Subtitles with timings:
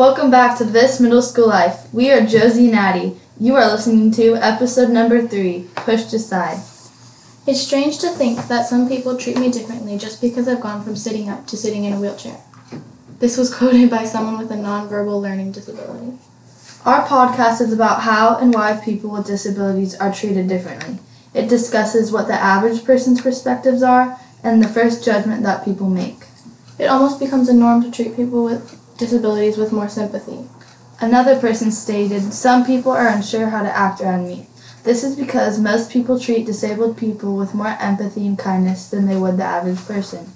[0.00, 1.92] Welcome back to This Middle School Life.
[1.92, 3.20] We are Josie and Addie.
[3.38, 6.56] You are listening to episode number three, Pushed Aside.
[7.46, 10.96] It's strange to think that some people treat me differently just because I've gone from
[10.96, 12.40] sitting up to sitting in a wheelchair.
[13.18, 16.16] This was quoted by someone with a nonverbal learning disability.
[16.86, 20.98] Our podcast is about how and why people with disabilities are treated differently.
[21.34, 26.24] It discusses what the average person's perspectives are and the first judgment that people make.
[26.78, 30.46] It almost becomes a norm to treat people with disabilities with more sympathy.
[31.00, 34.46] Another person stated, Some people are unsure how to act around me.
[34.84, 39.16] This is because most people treat disabled people with more empathy and kindness than they
[39.16, 40.30] would the average person.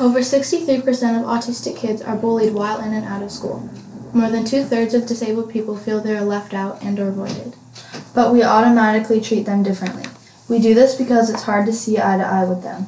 [0.00, 0.78] Over 63%
[1.18, 3.68] of autistic kids are bullied while in and out of school.
[4.12, 7.54] More than two thirds of disabled people feel they are left out and or avoided.
[8.14, 10.04] But we automatically treat them differently.
[10.48, 12.86] We do this because it's hard to see eye to eye with them.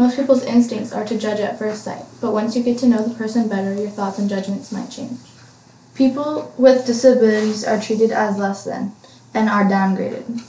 [0.00, 3.02] Most people's instincts are to judge at first sight, but once you get to know
[3.02, 5.18] the person better, your thoughts and judgments might change.
[5.94, 8.92] People with disabilities are treated as less than
[9.34, 10.40] and are downgraded.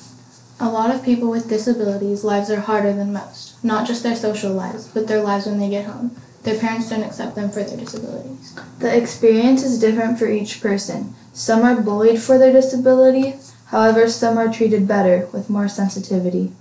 [0.61, 3.61] A lot of people with disabilities' lives are harder than most.
[3.61, 6.15] Not just their social lives, but their lives when they get home.
[6.43, 8.57] Their parents don't accept them for their disabilities.
[8.79, 11.13] The experience is different for each person.
[11.33, 16.53] Some are bullied for their disability, however, some are treated better with more sensitivity.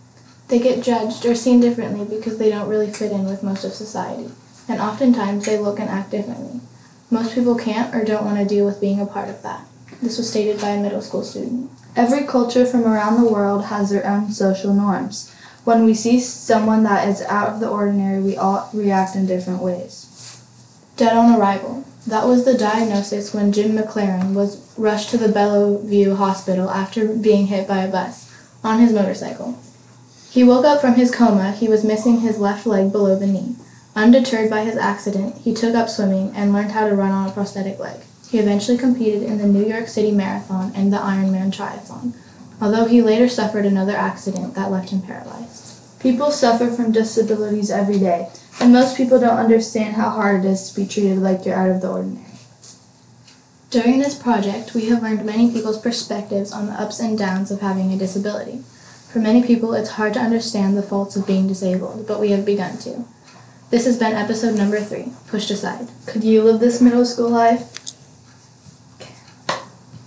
[0.51, 3.73] They get judged or seen differently because they don't really fit in with most of
[3.73, 4.33] society,
[4.67, 6.61] and oftentimes they look and act differently.
[7.09, 9.65] Most people can't or don't want to deal with being a part of that.
[10.03, 11.71] This was stated by a middle school student.
[11.95, 15.33] Every culture from around the world has their own social norms.
[15.63, 19.63] When we see someone that is out of the ordinary, we all react in different
[19.63, 20.43] ways.
[20.97, 21.85] Dead on arrival.
[22.09, 27.47] That was the diagnosis when Jim MacLaren was rushed to the Bellevue Hospital after being
[27.47, 29.57] hit by a bus on his motorcycle.
[30.31, 31.51] He woke up from his coma.
[31.51, 33.57] He was missing his left leg below the knee.
[33.97, 37.33] Undeterred by his accident, he took up swimming and learned how to run on a
[37.33, 38.01] prosthetic leg.
[38.31, 42.13] He eventually competed in the New York City Marathon and the Ironman Triathlon,
[42.63, 45.99] although he later suffered another accident that left him paralyzed.
[45.99, 48.29] People suffer from disabilities every day,
[48.61, 51.71] and most people don't understand how hard it is to be treated like you're out
[51.71, 52.25] of the ordinary.
[53.71, 57.61] During this project, we have learned many people's perspectives on the ups and downs of
[57.61, 58.63] having a disability.
[59.13, 62.45] For many people, it's hard to understand the faults of being disabled, but we have
[62.45, 63.05] begun to.
[63.71, 65.89] This has been episode number three Pushed Aside.
[66.07, 67.80] Could you live this middle school life?